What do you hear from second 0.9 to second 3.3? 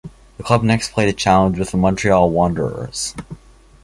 played a challenge with the Montreal Wanderers.